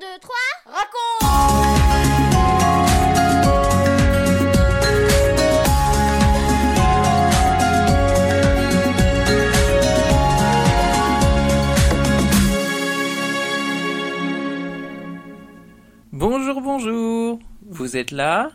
2, 0.00 0.06
3, 0.20 0.34
raconte 0.66 0.88
Bonjour, 16.12 16.60
bonjour. 16.60 17.38
Vous 17.66 17.96
êtes 17.96 18.12
là? 18.12 18.52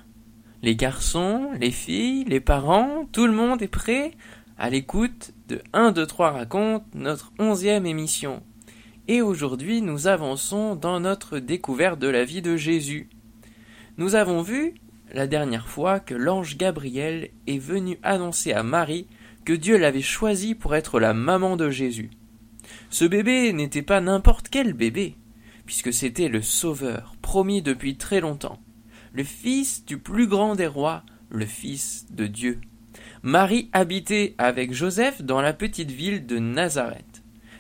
Les 0.62 0.78
garçons, 0.78 1.50
les 1.60 1.72
filles, 1.72 2.24
les 2.26 2.40
parents, 2.40 3.06
tout 3.12 3.26
le 3.26 3.34
monde 3.34 3.62
est 3.62 3.68
prêt 3.68 4.14
à 4.58 4.70
l'écoute 4.70 5.34
de 5.50 5.62
1, 5.74 5.92
2, 5.92 6.06
3 6.06 6.32
raconte, 6.32 6.84
notre 6.94 7.34
onzième 7.38 7.86
émission. 7.86 8.42
Et 9.10 9.22
aujourd'hui, 9.22 9.82
nous 9.82 10.08
avançons 10.08 10.76
dans 10.76 11.02
notre 11.02 11.40
découverte 11.40 12.00
de 12.00 12.08
la 12.08 12.24
vie 12.24 12.42
de 12.42 12.56
Jésus. 12.56 13.10
Nous 13.98 14.16
avons 14.16 14.42
vu 14.42 14.76
la 15.14 15.28
dernière 15.28 15.68
fois 15.68 16.00
que 16.00 16.14
l'ange 16.14 16.58
Gabriel 16.58 17.30
est 17.46 17.58
venu 17.58 18.00
annoncer 18.02 18.54
à 18.54 18.64
Marie 18.64 19.08
que 19.44 19.52
Dieu 19.52 19.78
l'avait 19.78 20.02
choisi 20.02 20.56
pour 20.56 20.74
être 20.74 21.02
la 21.02 21.14
maman 21.14 21.58
de 21.58 21.70
Jésus. 21.70 22.12
Ce 22.90 23.04
bébé 23.04 23.52
n'était 23.52 23.82
pas 23.82 24.00
n'importe 24.00 24.48
quel 24.48 24.72
bébé, 24.72 25.16
puisque 25.66 25.92
c'était 25.92 26.30
le 26.30 26.42
Sauveur, 26.42 27.18
promis 27.22 27.62
depuis 27.62 27.98
très 27.98 28.22
longtemps, 28.22 28.62
le 29.12 29.26
Fils 29.26 29.84
du 29.84 29.98
plus 29.98 30.28
grand 30.28 30.56
des 30.56 30.68
rois, 30.68 31.04
le 31.30 31.46
Fils 31.46 32.06
de 32.10 32.26
Dieu. 32.26 32.62
Marie 33.22 33.70
habitait 33.74 34.34
avec 34.38 34.74
Joseph 34.74 35.22
dans 35.22 35.42
la 35.42 35.52
petite 35.52 35.92
ville 35.92 36.26
de 36.26 36.40
Nazareth. 36.40 37.13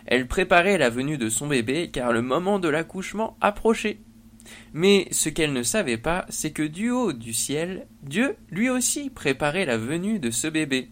Elle 0.06 0.28
préparait 0.28 0.78
la 0.78 0.90
venue 0.90 1.18
de 1.18 1.30
son 1.30 1.48
bébé 1.48 1.90
car 1.92 2.12
le 2.12 2.22
moment 2.22 2.60
de 2.60 2.68
l'accouchement 2.68 3.38
approchait. 3.42 4.00
Mais 4.74 5.08
ce 5.12 5.30
qu'elle 5.30 5.54
ne 5.54 5.64
savait 5.64 5.98
pas, 5.98 6.26
c'est 6.30 6.52
que 6.52 6.64
du 6.64 6.90
haut 6.90 7.14
du 7.14 7.34
ciel, 7.34 7.88
Dieu 8.02 8.36
lui 8.50 8.70
aussi 8.70 9.10
préparait 9.10 9.66
la 9.66 9.78
venue 9.78 10.20
de 10.20 10.32
ce 10.32 10.48
bébé. 10.48 10.90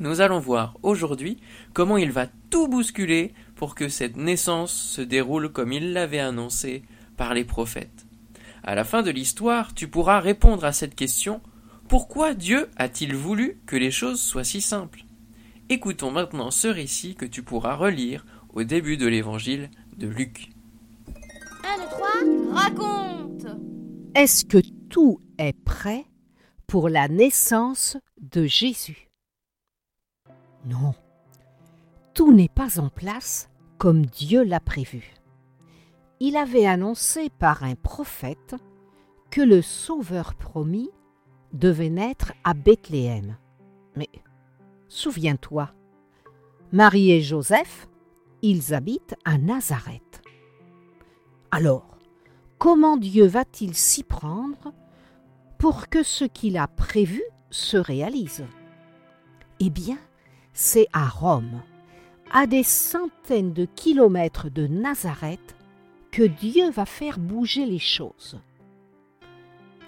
Nous 0.00 0.20
allons 0.20 0.40
voir 0.40 0.76
aujourd'hui 0.82 1.38
comment 1.72 1.96
il 1.96 2.10
va 2.10 2.26
tout 2.50 2.66
bousculer 2.66 3.32
pour 3.54 3.74
que 3.74 3.88
cette 3.88 4.16
naissance 4.16 4.72
se 4.72 5.02
déroule 5.02 5.50
comme 5.52 5.72
il 5.72 5.92
l'avait 5.92 6.18
annoncé 6.18 6.82
par 7.16 7.34
les 7.34 7.44
prophètes. 7.44 8.06
À 8.64 8.74
la 8.74 8.84
fin 8.84 9.02
de 9.02 9.10
l'histoire, 9.10 9.74
tu 9.74 9.86
pourras 9.88 10.20
répondre 10.20 10.64
à 10.64 10.72
cette 10.72 10.94
question 10.94 11.40
pourquoi 11.88 12.34
Dieu 12.34 12.68
a-t-il 12.76 13.14
voulu 13.14 13.60
que 13.66 13.76
les 13.76 13.90
choses 13.90 14.20
soient 14.20 14.42
si 14.42 14.60
simples? 14.60 15.03
Écoutons 15.70 16.10
maintenant 16.10 16.50
ce 16.50 16.68
récit 16.68 17.14
que 17.14 17.24
tu 17.24 17.42
pourras 17.42 17.74
relire 17.74 18.26
au 18.52 18.64
début 18.64 18.98
de 18.98 19.06
l'évangile 19.06 19.70
de 19.96 20.06
Luc. 20.06 20.50
1, 21.64 21.78
2, 21.78 21.84
3, 21.88 22.08
raconte 22.52 23.46
Est-ce 24.14 24.44
que 24.44 24.58
tout 24.90 25.20
est 25.38 25.58
prêt 25.64 26.04
pour 26.66 26.90
la 26.90 27.08
naissance 27.08 27.96
de 28.20 28.44
Jésus? 28.44 29.08
Non, 30.66 30.94
tout 32.12 32.32
n'est 32.32 32.48
pas 32.48 32.78
en 32.78 32.90
place 32.90 33.48
comme 33.78 34.04
Dieu 34.04 34.44
l'a 34.44 34.60
prévu. 34.60 35.14
Il 36.20 36.36
avait 36.36 36.66
annoncé 36.66 37.30
par 37.38 37.64
un 37.64 37.74
prophète 37.74 38.54
que 39.30 39.40
le 39.40 39.62
Sauveur 39.62 40.34
promis 40.34 40.90
devait 41.54 41.90
naître 41.90 42.32
à 42.44 42.52
Bethléem. 42.52 43.36
Mais 43.96 44.08
souviens-toi, 44.94 45.70
Marie 46.70 47.10
et 47.10 47.20
Joseph, 47.20 47.88
ils 48.42 48.74
habitent 48.74 49.16
à 49.24 49.38
Nazareth. 49.38 50.22
Alors, 51.50 51.98
comment 52.58 52.96
Dieu 52.96 53.26
va-t-il 53.26 53.74
s'y 53.74 54.04
prendre 54.04 54.72
pour 55.58 55.88
que 55.88 56.02
ce 56.04 56.24
qu'il 56.24 56.56
a 56.56 56.68
prévu 56.68 57.22
se 57.50 57.76
réalise? 57.76 58.44
Eh 59.58 59.70
bien, 59.70 59.98
c'est 60.52 60.86
à 60.92 61.08
Rome, 61.08 61.62
à 62.32 62.46
des 62.46 62.62
centaines 62.62 63.52
de 63.52 63.64
kilomètres 63.64 64.48
de 64.48 64.68
Nazareth, 64.68 65.56
que 66.12 66.22
Dieu 66.22 66.70
va 66.70 66.86
faire 66.86 67.18
bouger 67.18 67.66
les 67.66 67.80
choses. 67.80 68.38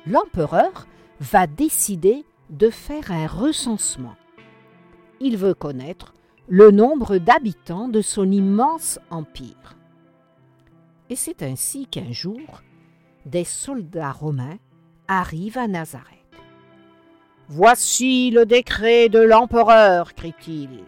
L'empereur 0.04 0.88
va 1.20 1.46
décider 1.46 2.24
de 2.50 2.70
faire 2.70 3.12
un 3.12 3.28
recensement. 3.28 4.16
Il 5.20 5.36
veut 5.36 5.54
connaître 5.54 6.14
le 6.48 6.70
nombre 6.70 7.18
d'habitants 7.18 7.88
de 7.88 8.00
son 8.00 8.30
immense 8.30 8.98
empire. 9.10 9.76
Et 11.10 11.16
c'est 11.16 11.42
ainsi 11.42 11.86
qu'un 11.86 12.12
jour, 12.12 12.62
des 13.24 13.44
soldats 13.44 14.12
romains 14.12 14.58
arrivent 15.08 15.58
à 15.58 15.68
Nazareth. 15.68 16.06
Voici 17.48 18.30
le 18.30 18.44
décret 18.44 19.08
de 19.08 19.20
l'empereur, 19.20 20.14
crie-t-il. 20.14 20.84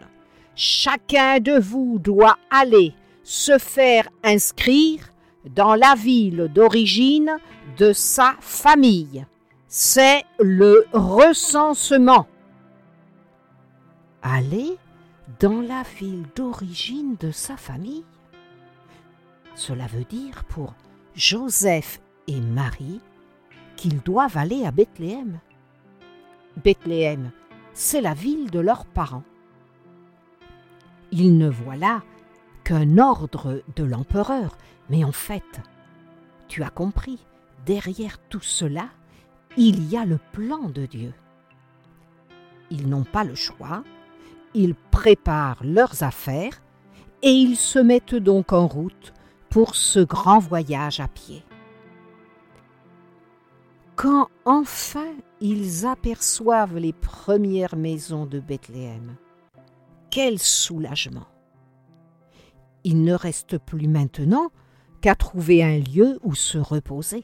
Chacun 0.55 1.39
de 1.39 1.57
vous 1.57 1.99
doit 1.99 2.37
aller 2.49 2.93
se 3.23 3.57
faire 3.57 4.09
inscrire 4.23 5.13
dans 5.55 5.75
la 5.75 5.95
ville 5.95 6.51
d'origine 6.53 7.37
de 7.77 7.93
sa 7.93 8.35
famille 8.39 9.25
c'est 9.69 10.23
le 10.39 10.85
recensement. 10.93 12.27
Aller 14.21 14.77
dans 15.39 15.61
la 15.61 15.83
ville 15.83 16.25
d'origine 16.35 17.15
de 17.19 17.31
sa 17.31 17.57
famille. 17.57 18.03
Cela 19.55 19.87
veut 19.87 20.03
dire 20.03 20.43
pour 20.45 20.73
Joseph 21.15 22.01
et 22.27 22.39
Marie 22.39 23.01
qu'ils 23.75 24.01
doivent 24.01 24.37
aller 24.37 24.65
à 24.65 24.71
Bethléem. 24.71 25.39
Bethléem, 26.63 27.31
c'est 27.73 28.01
la 28.01 28.13
ville 28.13 28.51
de 28.51 28.59
leurs 28.59 28.85
parents. 28.85 29.23
Ils 31.11 31.37
ne 31.37 31.49
voient 31.49 31.75
là 31.75 32.03
qu'un 32.63 32.97
ordre 32.97 33.63
de 33.75 33.83
l'empereur, 33.83 34.57
mais 34.89 35.03
en 35.03 35.11
fait, 35.11 35.61
tu 36.47 36.63
as 36.63 36.69
compris, 36.69 37.25
derrière 37.65 38.17
tout 38.29 38.41
cela, 38.41 38.89
il 39.57 39.89
y 39.89 39.97
a 39.97 40.05
le 40.05 40.19
plan 40.33 40.69
de 40.69 40.85
Dieu. 40.85 41.13
Ils 42.69 42.87
n'ont 42.87 43.03
pas 43.03 43.23
le 43.23 43.35
choix, 43.35 43.83
ils 44.53 44.75
préparent 44.75 45.63
leurs 45.63 46.03
affaires 46.03 46.61
et 47.21 47.31
ils 47.31 47.55
se 47.55 47.79
mettent 47.79 48.15
donc 48.15 48.53
en 48.53 48.67
route 48.67 49.13
pour 49.49 49.75
ce 49.75 49.99
grand 49.99 50.39
voyage 50.39 50.99
à 50.99 51.07
pied. 51.07 51.43
Quand 53.95 54.29
enfin 54.45 55.13
ils 55.41 55.85
aperçoivent 55.85 56.77
les 56.77 56.93
premières 56.93 57.75
maisons 57.75 58.25
de 58.25 58.39
Bethléem, 58.39 59.15
quel 60.09 60.39
soulagement 60.39 61.27
Il 62.83 63.03
ne 63.03 63.13
reste 63.13 63.57
plus 63.57 63.87
maintenant 63.87 64.51
qu'à 65.01 65.15
trouver 65.15 65.63
un 65.63 65.79
lieu 65.79 66.19
où 66.23 66.35
se 66.35 66.57
reposer 66.57 67.23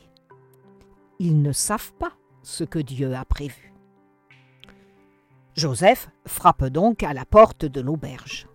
ils 1.20 1.42
ne 1.42 1.52
savent 1.52 1.94
pas 1.94 2.14
ce 2.44 2.64
que 2.64 2.80
Dieu 2.80 3.16
a 3.16 3.26
prévu. 3.26 3.75
Joseph 5.56 6.10
frappe 6.26 6.66
donc 6.66 7.04
à 7.04 7.14
la 7.14 7.26
porte 7.26 7.66
de 7.66 7.80
l'auberge. 7.80 8.48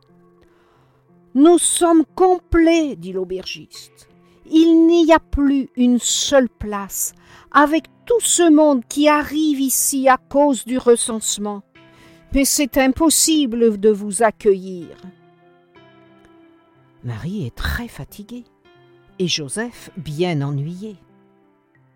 Nous 1.34 1.59
sommes 1.59 2.05
complets, 2.15 2.97
dit 2.97 3.12
l'aubergiste. 3.12 4.09
Il 4.50 4.87
n'y 4.87 5.12
a 5.12 5.19
plus 5.19 5.71
une 5.77 5.99
seule 5.99 6.49
place, 6.49 7.15
avec 7.53 7.84
tout 8.05 8.21
ce 8.21 8.50
monde 8.50 8.84
qui 8.89 9.09
arrive 9.09 9.60
ici 9.60 10.09
à 10.09 10.19
cause 10.19 10.65
du 10.65 10.77
recensement. 10.77 11.62
Mais 12.34 12.44
c'est 12.44 12.77
impossible 12.77 13.78
de 13.78 13.91
vous 13.91 14.22
accueillir. 14.22 14.97
Marie 17.03 17.47
est 17.47 17.55
très 17.55 17.89
fatiguée 17.89 18.44
et 19.19 19.27
Joseph 19.27 19.91
bien 19.97 20.43
ennuyé. 20.43 20.97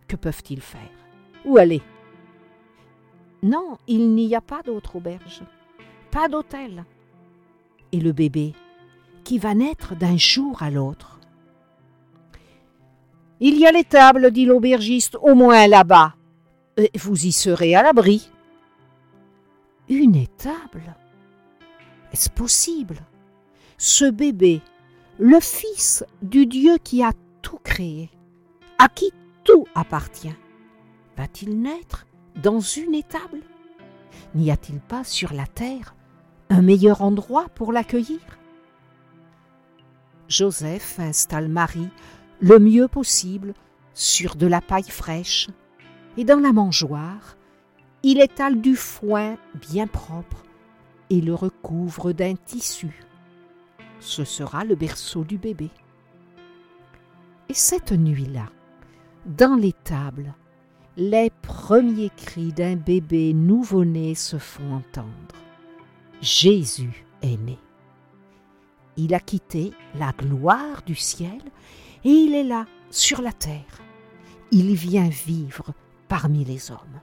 Que 0.08 0.16
peuvent-ils 0.16 0.62
faire? 0.62 0.80
Où 1.44 1.58
aller? 1.58 1.82
Non, 3.44 3.76
il 3.86 4.14
n'y 4.14 4.34
a 4.34 4.40
pas 4.40 4.62
d'autre 4.62 4.96
auberge, 4.96 5.42
pas 6.10 6.28
d'hôtel. 6.28 6.86
Et 7.92 8.00
le 8.00 8.12
bébé, 8.12 8.54
qui 9.22 9.38
va 9.38 9.54
naître 9.54 9.94
d'un 9.94 10.16
jour 10.16 10.62
à 10.62 10.70
l'autre. 10.70 11.20
Il 13.40 13.58
y 13.58 13.66
a 13.66 13.72
les 13.72 13.84
tables, 13.84 14.30
dit 14.30 14.46
l'aubergiste, 14.46 15.18
au 15.20 15.34
moins 15.34 15.66
là-bas. 15.66 16.14
Vous 16.96 17.26
y 17.26 17.32
serez 17.32 17.74
à 17.74 17.82
l'abri. 17.82 18.30
Une 19.90 20.16
étable 20.16 20.96
Est-ce 22.14 22.30
possible? 22.30 23.00
Ce 23.76 24.06
bébé, 24.06 24.62
le 25.18 25.38
fils 25.38 26.02
du 26.22 26.46
Dieu 26.46 26.78
qui 26.82 27.02
a 27.02 27.12
tout 27.42 27.58
créé, 27.62 28.08
à 28.78 28.88
qui 28.88 29.12
tout 29.44 29.66
appartient. 29.74 30.34
Va-t-il 31.18 31.60
naître? 31.60 32.06
Dans 32.36 32.60
une 32.60 32.94
étable? 32.94 33.40
N'y 34.34 34.50
a-t-il 34.50 34.80
pas 34.80 35.04
sur 35.04 35.32
la 35.32 35.46
terre 35.46 35.94
un 36.50 36.62
meilleur 36.62 37.02
endroit 37.02 37.46
pour 37.54 37.72
l'accueillir? 37.72 38.20
Joseph 40.28 40.98
installe 40.98 41.48
Marie 41.48 41.88
le 42.40 42.58
mieux 42.58 42.88
possible 42.88 43.54
sur 43.92 44.34
de 44.34 44.46
la 44.46 44.60
paille 44.60 44.90
fraîche, 44.90 45.48
et 46.16 46.24
dans 46.24 46.40
la 46.40 46.52
mangeoire, 46.52 47.36
il 48.02 48.20
étale 48.20 48.60
du 48.60 48.76
foin 48.76 49.36
bien 49.54 49.86
propre 49.86 50.42
et 51.10 51.20
le 51.20 51.34
recouvre 51.34 52.12
d'un 52.12 52.34
tissu. 52.34 53.04
Ce 54.00 54.24
sera 54.24 54.64
le 54.64 54.74
berceau 54.74 55.24
du 55.24 55.38
bébé. 55.38 55.70
Et 57.48 57.54
cette 57.54 57.92
nuit-là, 57.92 58.50
dans 59.26 59.54
l'étable, 59.54 60.34
les 60.96 61.30
premiers 61.42 62.10
cris 62.16 62.52
d'un 62.52 62.76
bébé 62.76 63.32
nouveau-né 63.32 64.14
se 64.14 64.38
font 64.38 64.74
entendre. 64.74 65.08
Jésus 66.20 67.04
est 67.22 67.36
né. 67.36 67.58
Il 68.96 69.12
a 69.14 69.20
quitté 69.20 69.72
la 69.98 70.12
gloire 70.12 70.82
du 70.86 70.94
ciel 70.94 71.40
et 72.04 72.10
il 72.10 72.34
est 72.34 72.44
là, 72.44 72.66
sur 72.90 73.22
la 73.22 73.32
terre. 73.32 73.82
Il 74.52 74.74
vient 74.74 75.08
vivre 75.08 75.72
parmi 76.06 76.44
les 76.44 76.70
hommes. 76.70 77.00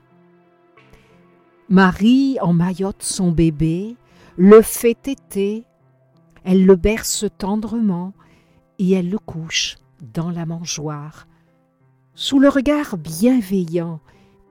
Marie 1.68 2.38
emmaillote 2.40 3.02
son 3.02 3.30
bébé, 3.30 3.96
le 4.36 4.62
fait 4.62 4.94
téter, 4.94 5.64
elle 6.44 6.64
le 6.64 6.76
berce 6.76 7.26
tendrement 7.36 8.14
et 8.78 8.92
elle 8.92 9.10
le 9.10 9.18
couche 9.18 9.76
dans 10.00 10.30
la 10.30 10.46
mangeoire, 10.46 11.26
sous 12.14 12.38
le 12.38 12.48
regard 12.48 12.98
bienveillant 12.98 14.00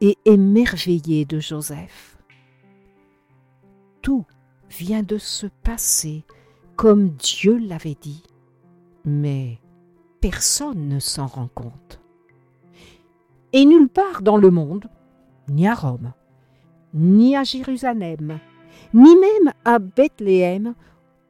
et 0.02 0.18
émerveillé 0.26 1.26
de 1.26 1.40
Joseph. 1.40 2.18
Tout 4.02 4.26
vient 4.70 5.04
de 5.04 5.18
se 5.18 5.48
passer 5.64 6.24
comme 6.76 7.10
Dieu 7.10 7.58
l'avait 7.58 7.98
dit, 8.00 8.24
mais 9.06 9.60
personne 10.22 10.88
ne 10.88 11.00
s'en 11.00 11.28
rend 11.28 11.50
compte. 11.54 12.02
Et 13.54 13.66
nulle 13.66 13.90
part 13.90 14.22
dans 14.22 14.38
le 14.38 14.50
monde, 14.50 14.88
ni 15.48 15.68
à 15.68 15.76
Rome, 15.76 16.14
ni 16.94 17.36
à 17.36 17.44
Jérusalem, 17.44 18.40
ni 18.94 19.16
même 19.16 19.54
à 19.66 19.78
Bethléem, 19.78 20.74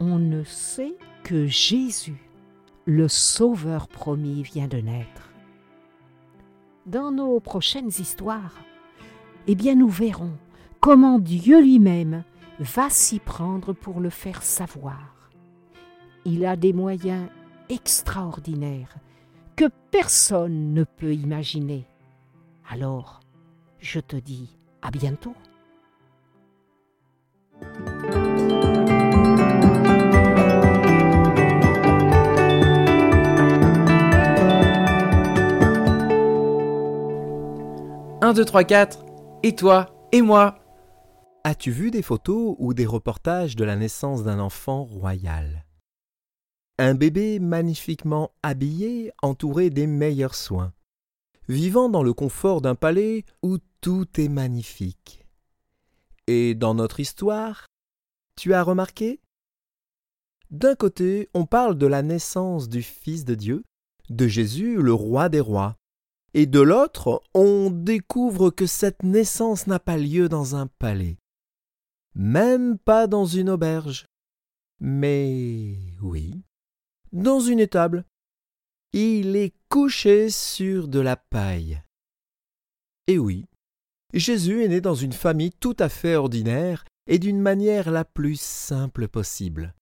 on 0.00 0.18
ne 0.18 0.44
sait 0.44 0.96
que 1.24 1.46
Jésus, 1.46 2.30
le 2.86 3.08
Sauveur 3.08 3.88
promis, 3.88 4.42
vient 4.42 4.68
de 4.68 4.78
naître. 4.78 5.31
Dans 6.86 7.12
nos 7.12 7.38
prochaines 7.38 7.92
histoires, 8.00 8.56
eh 9.46 9.54
bien 9.54 9.76
nous 9.76 9.88
verrons 9.88 10.32
comment 10.80 11.20
Dieu 11.20 11.62
lui-même 11.62 12.24
va 12.58 12.90
s'y 12.90 13.20
prendre 13.20 13.72
pour 13.72 14.00
le 14.00 14.10
faire 14.10 14.42
savoir. 14.42 15.30
Il 16.24 16.44
a 16.44 16.56
des 16.56 16.72
moyens 16.72 17.28
extraordinaires 17.68 18.96
que 19.54 19.66
personne 19.92 20.74
ne 20.74 20.82
peut 20.82 21.14
imaginer. 21.14 21.86
Alors, 22.68 23.20
je 23.78 24.00
te 24.00 24.16
dis 24.16 24.56
à 24.82 24.90
bientôt. 24.90 25.34
Un, 38.32 38.34
deux, 38.34 38.46
trois, 38.46 38.64
quatre. 38.64 39.04
Et 39.42 39.54
toi 39.54 40.08
Et 40.10 40.22
moi. 40.22 40.58
As-tu 41.44 41.70
vu 41.70 41.90
des 41.90 42.00
photos 42.00 42.56
ou 42.58 42.72
des 42.72 42.86
reportages 42.86 43.56
de 43.56 43.64
la 43.64 43.76
naissance 43.76 44.24
d'un 44.24 44.38
enfant 44.38 44.84
royal? 44.84 45.66
Un 46.78 46.94
bébé 46.94 47.40
magnifiquement 47.40 48.30
habillé, 48.42 49.12
entouré 49.20 49.68
des 49.68 49.86
meilleurs 49.86 50.34
soins, 50.34 50.72
vivant 51.50 51.90
dans 51.90 52.02
le 52.02 52.14
confort 52.14 52.62
d'un 52.62 52.74
palais 52.74 53.26
où 53.42 53.58
tout 53.82 54.06
est 54.18 54.30
magnifique. 54.30 55.26
Et 56.26 56.54
dans 56.54 56.72
notre 56.72 57.00
histoire, 57.00 57.66
tu 58.40 58.54
as 58.54 58.62
remarqué? 58.62 59.20
D'un 60.50 60.74
côté, 60.74 61.28
on 61.34 61.44
parle 61.44 61.76
de 61.76 61.86
la 61.86 62.00
naissance 62.00 62.70
du 62.70 62.80
Fils 62.80 63.26
de 63.26 63.34
Dieu, 63.34 63.62
de 64.08 64.26
Jésus, 64.26 64.76
le 64.80 64.94
roi 64.94 65.28
des 65.28 65.40
rois, 65.40 65.76
et 66.34 66.46
de 66.46 66.60
l'autre, 66.60 67.22
on 67.34 67.70
découvre 67.70 68.50
que 68.50 68.66
cette 68.66 69.02
naissance 69.02 69.66
n'a 69.66 69.78
pas 69.78 69.98
lieu 69.98 70.28
dans 70.28 70.56
un 70.56 70.66
palais, 70.66 71.18
même 72.14 72.78
pas 72.78 73.06
dans 73.06 73.26
une 73.26 73.50
auberge, 73.50 74.06
mais 74.80 75.76
oui, 76.00 76.42
dans 77.12 77.40
une 77.40 77.60
étable. 77.60 78.04
Il 78.94 79.36
est 79.36 79.54
couché 79.70 80.28
sur 80.28 80.86
de 80.86 81.00
la 81.00 81.16
paille. 81.16 81.82
Et 83.06 83.18
oui, 83.18 83.46
Jésus 84.12 84.64
est 84.64 84.68
né 84.68 84.82
dans 84.82 84.94
une 84.94 85.14
famille 85.14 85.52
tout 85.52 85.76
à 85.78 85.88
fait 85.88 86.14
ordinaire 86.14 86.84
et 87.06 87.18
d'une 87.18 87.40
manière 87.40 87.90
la 87.90 88.04
plus 88.04 88.38
simple 88.38 89.08
possible, 89.08 89.74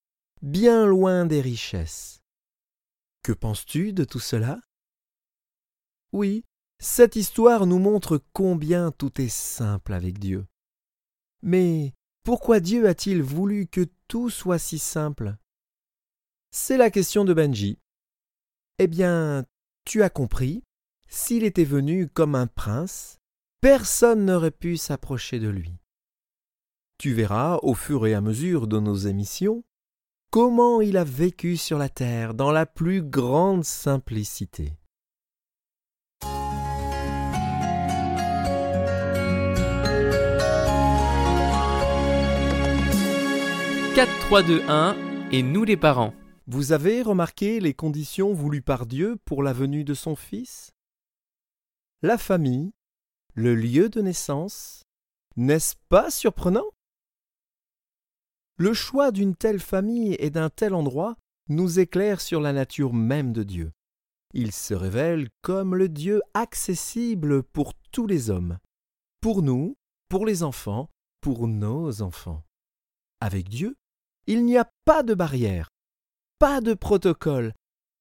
bien 0.43 0.87
loin 0.87 1.27
des 1.27 1.41
richesses. 1.41 2.21
Que 3.25 3.33
penses-tu 3.33 3.93
de 3.93 4.05
tout 4.05 4.21
cela? 4.21 4.61
Oui, 6.13 6.45
cette 6.79 7.17
histoire 7.17 7.67
nous 7.67 7.79
montre 7.79 8.23
combien 8.33 8.91
tout 8.91 9.21
est 9.21 9.29
simple 9.29 9.93
avec 9.93 10.19
Dieu. 10.19 10.47
Mais 11.43 11.95
pourquoi 12.25 12.61
Dieu 12.61 12.89
a-t-il 12.89 13.23
voulu 13.23 13.67
que 13.67 13.87
tout 14.09 14.31
soit 14.31 14.59
si 14.59 14.79
simple? 14.79 15.37
C'est 16.51 16.77
la 16.77 16.91
question 16.91 17.25
de 17.25 17.33
Benji. 17.33 17.79
Eh 18.79 18.87
bien, 18.87 19.45
tu 19.85 20.03
as 20.03 20.11
compris, 20.11 20.65
s'il 21.09 21.45
était 21.45 21.65
venu 21.65 22.09
comme 22.09 22.35
un 22.35 22.47
prince, 22.47 23.19
personne 23.61 24.25
n'aurait 24.25 24.51
pu 24.51 24.77
s'approcher 24.77 25.39
de 25.39 25.49
lui. 25.49 25.77
Tu 26.99 27.15
verras, 27.15 27.59
au 27.63 27.75
fur 27.75 28.07
et 28.07 28.15
à 28.15 28.21
mesure 28.21 28.67
de 28.67 28.81
nos 28.81 28.97
émissions, 28.97 29.65
comment 30.31 30.81
il 30.81 30.97
a 30.97 31.05
vécu 31.05 31.57
sur 31.57 31.79
la 31.79 31.89
terre 31.89 32.35
dans 32.35 32.53
la 32.53 32.67
plus 32.67 33.03
grande 33.03 33.65
simplicité. 33.65 34.80
4, 44.01 44.21
3, 44.21 44.43
2, 44.45 44.63
1 44.67 45.29
et 45.31 45.43
nous 45.43 45.63
les 45.63 45.77
parents. 45.77 46.15
Vous 46.47 46.73
avez 46.73 47.03
remarqué 47.03 47.61
les 47.61 47.75
conditions 47.75 48.33
voulues 48.33 48.63
par 48.63 48.87
Dieu 48.87 49.19
pour 49.27 49.43
la 49.43 49.53
venue 49.53 49.85
de 49.85 49.93
son 49.93 50.17
Fils? 50.17 50.73
La 52.01 52.17
famille, 52.17 52.73
le 53.35 53.55
lieu 53.55 53.91
de 53.91 54.01
naissance, 54.01 54.85
n'est-ce 55.37 55.75
pas 55.91 56.11
surprenant? 56.11 56.65
Le 58.57 58.73
choix 58.73 59.11
d'une 59.11 59.37
telle 59.37 59.61
famille 59.61 60.17
et 60.19 60.31
d'un 60.31 60.49
tel 60.49 60.73
endroit 60.73 61.17
nous 61.51 61.79
éclaire 61.79 62.23
sur 62.23 62.41
la 62.41 62.55
nature 62.55 62.95
même 62.95 63.35
de 63.35 63.43
Dieu. 63.43 63.71
Il 64.33 64.53
se 64.53 64.73
révèle 64.73 65.29
comme 65.43 65.75
le 65.75 65.91
Dieu 65.91 66.23
accessible 66.33 67.43
pour 67.43 67.75
tous 67.93 68.07
les 68.07 68.31
hommes, 68.31 68.61
pour 69.21 69.43
nous, 69.43 69.77
pour 70.09 70.25
les 70.25 70.43
enfants, 70.43 70.89
pour 71.21 71.47
nos 71.47 72.01
enfants. 72.01 72.43
Avec 73.21 73.51
Dieu, 73.51 73.77
il 74.27 74.45
n'y 74.45 74.59
a 74.59 74.71
pas 74.85 75.03
de 75.03 75.15
barrière, 75.15 75.71
pas 76.39 76.61
de 76.61 76.75
protocole, 76.75 77.53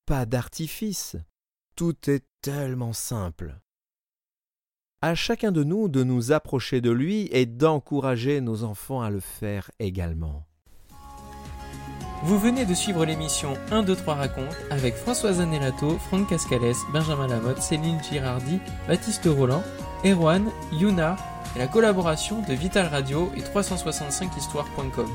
pas 0.06 0.26
d'artifice. 0.26 1.16
Tout 1.76 2.10
est 2.10 2.26
tellement 2.42 2.94
simple. 2.94 3.60
À 5.02 5.16
chacun 5.16 5.52
de 5.52 5.64
nous 5.64 5.88
de 5.88 6.04
nous 6.04 6.32
approcher 6.32 6.82
de 6.82 6.92
lui 6.92 7.30
et 7.32 7.46
d'encourager 7.46 8.42
nos 8.42 8.64
enfants 8.64 9.02
à 9.02 9.10
le 9.10 9.22
faire 9.22 9.72
également. 9.80 10.46
Vous 12.24 12.38
venez 12.38 12.66
de 12.66 12.74
suivre 12.74 13.06
l'émission 13.06 13.54
1, 13.72 13.84
2, 13.84 13.96
3 13.96 14.16
raconte 14.16 14.58
avec 14.70 14.96
Françoise 14.96 15.40
Anelato, 15.40 15.98
Franck 16.10 16.28
Cascales, 16.30 16.76
Benjamin 16.92 17.28
Lamotte, 17.28 17.62
Céline 17.62 18.04
Girardi, 18.04 18.60
Baptiste 18.90 19.26
Roland, 19.26 19.64
Erwan, 20.04 20.52
Yuna 20.74 21.16
et 21.56 21.60
la 21.60 21.68
collaboration 21.68 22.42
de 22.42 22.54
Vital 22.54 22.88
Radio 22.88 23.32
et 23.38 23.42
365histoire.com. 23.42 25.08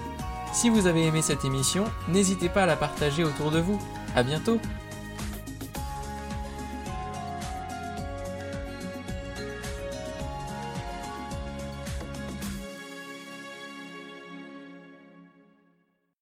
Si 0.54 0.68
vous 0.70 0.86
avez 0.86 1.04
aimé 1.04 1.20
cette 1.20 1.44
émission, 1.44 1.84
n'hésitez 2.08 2.48
pas 2.48 2.62
à 2.62 2.66
la 2.66 2.76
partager 2.76 3.24
autour 3.24 3.50
de 3.50 3.58
vous. 3.58 3.78
À 4.14 4.22
bientôt! 4.22 4.60